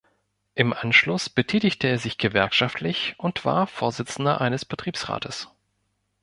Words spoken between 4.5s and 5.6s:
Betriebsrates.